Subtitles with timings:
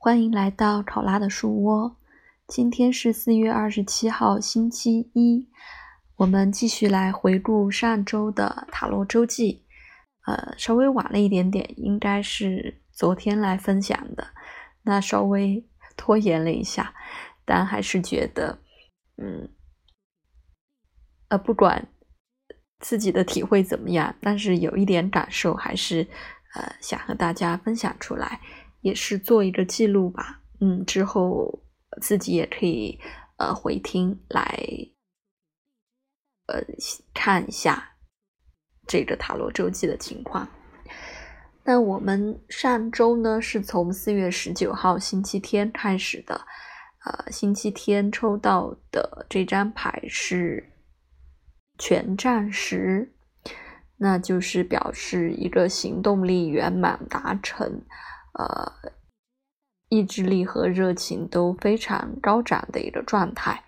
[0.00, 1.96] 欢迎来到考拉的树窝。
[2.46, 5.48] 今天是四月二十七号，星期一。
[6.14, 9.66] 我们继续来回顾上周的塔罗周记。
[10.24, 14.28] 呃，稍微晚了一点点，应该是昨天来分享的。
[14.82, 15.66] 那稍微
[15.98, 16.94] 拖延了一下，
[17.44, 18.60] 但还是觉得，
[19.16, 19.50] 嗯，
[21.26, 21.88] 呃，不管
[22.78, 26.06] 自己的体会怎么样，但是有一点感受，还是
[26.54, 28.40] 呃想和大家分享出来。
[28.88, 31.62] 也是做一个记录吧，嗯，之后
[32.00, 32.98] 自己也可以
[33.36, 34.58] 呃回听来
[36.46, 36.62] 呃
[37.12, 37.96] 看一下
[38.86, 40.48] 这个塔罗周记的情况。
[41.64, 46.46] 那我们上周呢是从四月十九号星期天开始的，
[47.04, 50.72] 呃，星期天抽到的这张牌是
[51.78, 53.12] 权杖十，
[53.98, 57.82] 那就是表示一个行动力圆满达成。
[58.38, 58.92] 呃，
[59.88, 63.64] 意志力和热情都非常高涨的一个状态，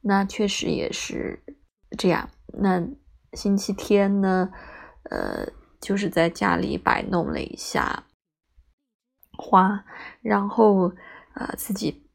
[0.00, 1.42] 那确实也是
[1.98, 2.30] 这样。
[2.54, 2.80] 那
[3.32, 4.50] 星期天呢，
[5.10, 5.46] 呃，
[5.80, 8.04] 就是在家里摆弄了一下
[9.36, 9.84] 花，
[10.20, 10.92] 然后
[11.34, 12.08] 呃自己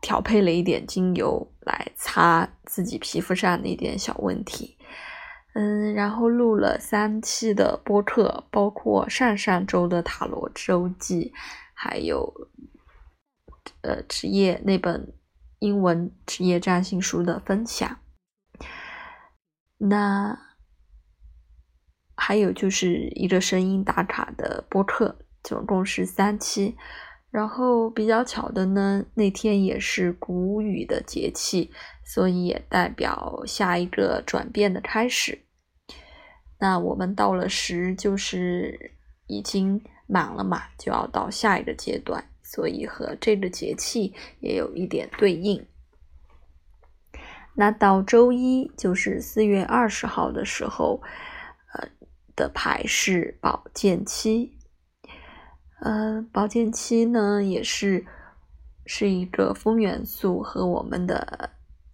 [0.00, 4.78] 调配了一点精油来擦自己皮肤上的一点小问题。
[5.60, 11.34] 嗯，然后录了三期的播客，包括上上周的塔罗周记，
[11.74, 12.32] 还有
[13.82, 15.12] 呃职业那本
[15.58, 17.98] 英文职业占星书的分享。
[19.76, 20.38] 那
[22.16, 26.74] 还有就是一个声音打卡的播客，总共是三期。
[27.30, 31.70] 然后比较巧的呢，那天也是谷雨的节气，
[32.02, 35.44] 所以也代表下一个转变的开始。
[36.60, 38.92] 那我们到了十，就是
[39.26, 45.66] 已经满了嘛，就要到下一个阶段，所以和这个节气也有一点对应。
[47.54, 51.02] 那到周一，就是四月二十号的时候，
[51.72, 51.88] 呃
[52.36, 54.56] 的牌是宝剑七。
[55.80, 58.04] 呃，宝剑七呢，也是
[58.84, 61.50] 是一个风元素和我们的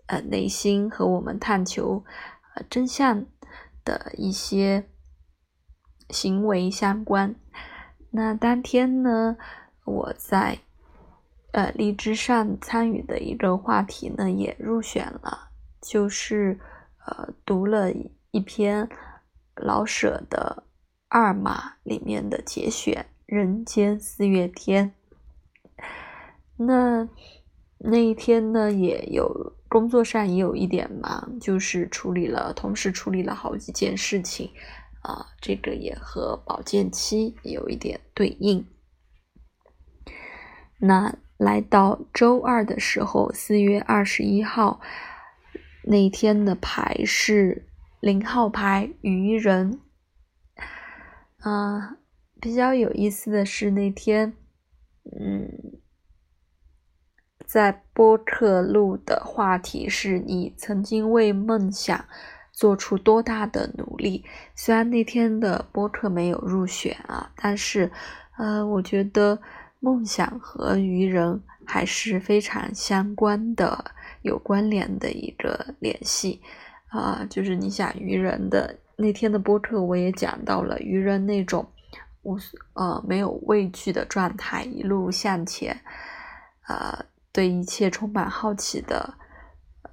[0.06, 2.05] 呃内心和我们探求
[2.55, 3.25] 呃真相
[3.87, 4.85] 的一些
[6.11, 7.35] 行为相关。
[8.11, 9.39] 那当天呢，
[9.85, 10.59] 我在
[11.53, 15.49] 呃荔枝上参与的一个话题呢也入选了，
[15.81, 16.61] 就是
[17.07, 17.91] 呃读了
[18.33, 18.87] 一篇
[19.55, 20.65] 老舍的
[21.09, 23.07] 《二马》里面的节选。
[23.27, 24.95] 人间四月天，
[26.57, 27.09] 那
[27.79, 34.50] 那一天呢，也有工作上也有一点忙，就是处理了，同时处理了好几件事情，
[35.03, 38.66] 啊，这个也和保健期有一点对应。
[40.78, 44.81] 那来到周二的时候，四月二十一号
[45.84, 47.69] 那天的牌是
[48.00, 49.78] 零号牌愚人，
[51.41, 51.98] 啊。
[52.38, 54.34] 比较有意思的是那天，
[55.19, 55.81] 嗯，
[57.47, 62.05] 在播客录的话题是你曾经为梦想
[62.53, 64.25] 做出多大的努力。
[64.55, 67.91] 虽然那天的播客没有入选啊，但是，
[68.37, 69.39] 呃，我觉得
[69.81, 73.93] 梦想和愚人还是非常相关的、
[74.23, 76.41] 有关联的一个联系
[76.89, 77.25] 啊。
[77.31, 81.67] 就是你想愚人的那天的播客，我也讲到了愚人那种。
[82.29, 82.37] 无
[82.73, 85.81] 呃没有畏惧的状态，一路向前，
[86.67, 86.99] 呃，
[87.37, 89.19] 对一切充满好奇的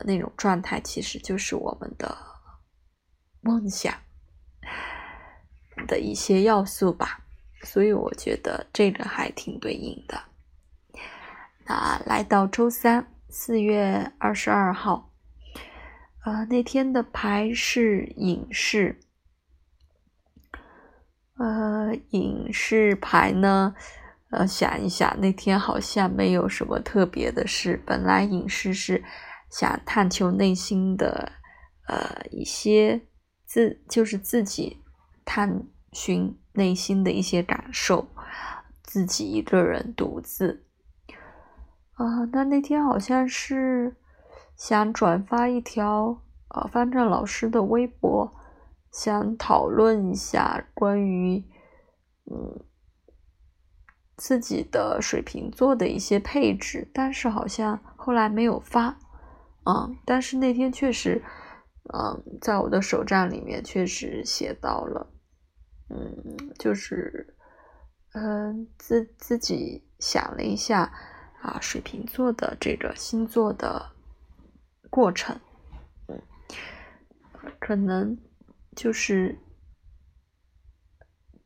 [0.06, 2.18] 那种状态，其实就是我们的
[3.42, 3.94] 梦想
[5.86, 7.26] 的一些要素吧。
[7.64, 10.24] 所以我觉得这个还挺对应的。
[11.66, 15.12] 那来到周三，四月二十二号，
[16.24, 19.02] 呃，那天的牌是隐士。
[21.36, 23.76] 呃，隐士牌呢？
[24.34, 27.80] 呃，想一想，那天好像没有什么特别的事。
[27.86, 29.04] 本来影视是
[29.52, 31.34] 想探求内心的，
[31.88, 33.00] 呃，一些
[33.46, 34.82] 自就是自己
[35.24, 38.08] 探寻内心的一些感受，
[38.82, 40.66] 自己一个人独自。
[41.94, 43.96] 啊，那那天好像是
[44.58, 48.34] 想转发一条呃方正老师的微博。
[48.92, 51.44] 想讨论一下关于
[52.32, 52.64] 嗯
[54.16, 59.00] 自己的水瓶座的一些配置，但是好像后来没有发，
[59.66, 61.24] 嗯，但是那天确实，
[61.94, 65.12] 嗯，在我的手账里面确实写到了，
[65.90, 67.36] 嗯，就是
[68.14, 70.94] 嗯自自己想了一下，
[71.42, 73.92] 啊水瓶座的这个星座的
[74.90, 75.40] 过程，
[76.08, 76.22] 嗯，
[77.60, 78.18] 可能
[78.76, 79.40] 就是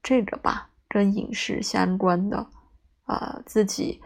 [0.04, 2.50] 这个吧，跟饮食相关的，
[3.08, 4.02] 呃，自己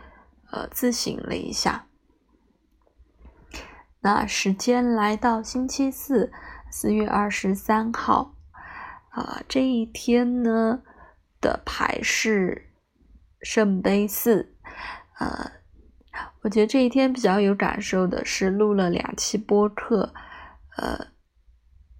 [0.51, 1.88] 呃自省了一下。
[4.03, 6.31] 那时间来到星期四，
[6.71, 8.36] 四月二十三号，
[9.09, 10.81] 啊，这一天呢
[11.39, 12.71] 的牌是
[13.42, 14.56] 圣杯四，
[15.19, 15.51] 呃，
[16.42, 20.13] 我觉得这一天比较有感受的是录了两期播客，
[20.77, 21.07] 呃，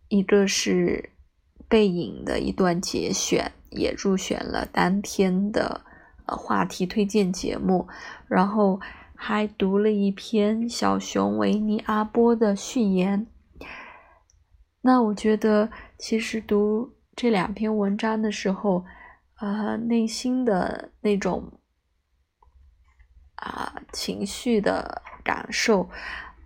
[0.08, 1.12] 一个是
[1.68, 5.86] 背影的一段节选，也入选了当天的
[6.26, 7.88] 呃话题推荐节目，
[8.28, 8.80] 然后。
[9.24, 13.28] 还读了一篇小熊维尼阿波的序言。
[14.82, 18.84] 那我觉得，其实读这两篇文章的时候，
[19.40, 21.52] 呃，内心的那种
[23.36, 25.88] 啊情绪的感受，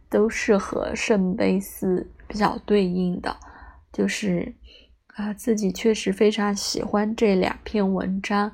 [0.09, 3.37] 都是和圣杯四比较对应的。
[3.93, 4.53] 就是
[5.15, 8.51] 啊，自己确实非常喜欢这两篇文章，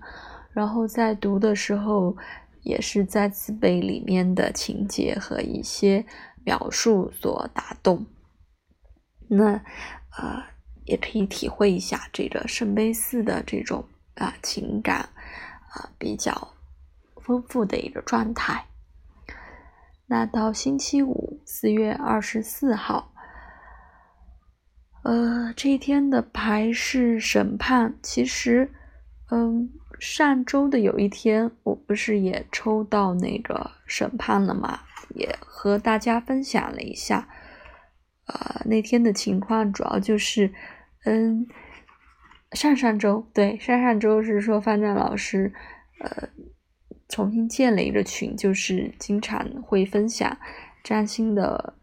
[0.53, 2.15] 然后在读的时候。
[2.63, 6.05] 也是再次被里面的情节和一些
[6.45, 8.05] 描述所打动，
[9.27, 9.53] 那
[10.15, 10.43] 呃
[10.85, 13.83] 也可以体会一下这个圣杯四的这种
[14.13, 15.09] 啊情感
[15.71, 16.53] 啊比较
[17.15, 18.67] 丰富的一个状态。
[20.05, 23.11] 那到星期五，四月二十四号，
[25.01, 28.71] 呃这一天的牌是审判，其实
[29.31, 29.71] 嗯。
[30.01, 34.79] 上周的有一天，我不是也抽到那个审判了吗？
[35.13, 37.29] 也和大家分享了一下。
[38.25, 40.51] 呃，那天的情况主要就是，
[41.05, 41.45] 嗯，
[42.53, 45.53] 上上周对上上周是说范战老师，
[45.99, 46.29] 呃，
[47.07, 50.35] 重新建了一个群，就是经常会分享
[50.83, 51.75] 占星的，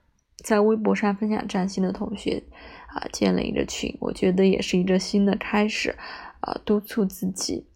[0.42, 2.42] 在微博上分享占星的同学
[2.88, 5.94] 啊，建了一个群，我觉得也是一个新的开始，
[6.40, 7.68] 啊，督促自己。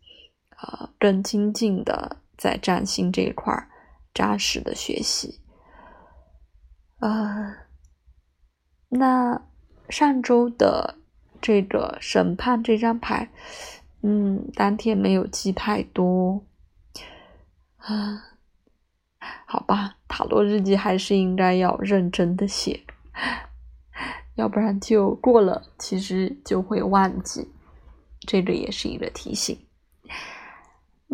[0.62, 3.68] 呃，更精进的在占星这一块
[4.14, 5.40] 扎实的学习。
[7.00, 7.56] 呃，
[8.88, 9.42] 那
[9.88, 10.98] 上周的
[11.40, 13.28] 这个审判这张牌，
[14.02, 16.46] 嗯，当天没有记太多。
[17.78, 18.38] 啊，
[19.46, 22.84] 好吧，塔罗日记还是应该要认真的写，
[24.36, 27.50] 要不然就过了，其实就会忘记。
[28.20, 29.58] 这个也是一个提醒。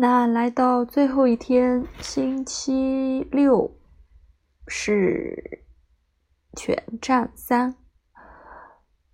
[0.01, 3.69] 那来到最后一天，星期六
[4.65, 5.65] 是
[6.55, 7.75] 全站三。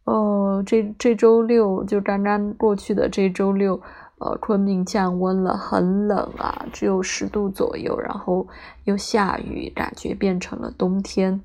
[0.03, 3.81] 哦，这这周六就刚刚过去的这周六，
[4.19, 8.47] 呃，昆明降温了，很冷啊，只有十度左右，然后
[8.83, 11.41] 又下雨，感觉变成了冬天。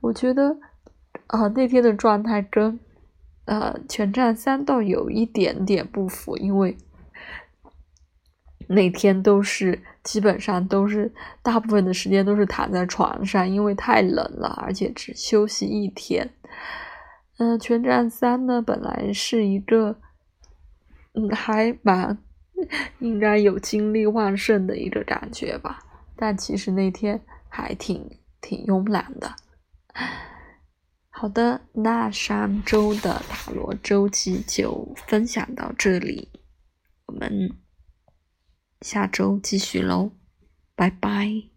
[0.00, 0.56] 我觉得，
[1.26, 2.78] 啊，那天的状态跟
[3.46, 6.78] 呃全站三倒有一点点不符，因为。
[8.68, 16.28] 那天都是基本上都是大部分的时间都是躺在床上，因为太冷了，而且只休息一天。
[17.38, 20.00] 嗯，全站三呢，本来是一个
[21.14, 22.18] 嗯还蛮
[22.98, 25.78] 应该有精力旺盛的一个感觉吧，
[26.16, 29.34] 但其实那天还挺挺慵懒的。
[31.10, 36.30] 好的，那上周的塔罗周记就分享到这里，
[37.06, 37.50] 我们。
[38.80, 40.12] 下周继续喽，
[40.74, 41.55] 拜拜。